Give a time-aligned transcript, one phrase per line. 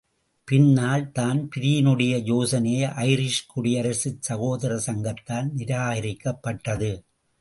[0.47, 2.73] பின்னால் தான்பிரீனுடைய யோசனை
[3.03, 6.91] ஐரிஷ் குடியரசுச் சகோதர சங்கத்தால் நிராகரிக்கபட்டது.